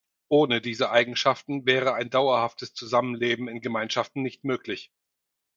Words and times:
Ohne 0.29 0.61
diese 0.61 0.89
Eigenschaften 0.89 1.67
wäre 1.67 1.93
ein 1.93 2.09
dauerhaftes 2.09 2.73
Zusammenleben 2.73 3.47
in 3.47 3.61
Gemeinschaften 3.61 4.23
nicht 4.23 4.43
möglich. 4.43 4.91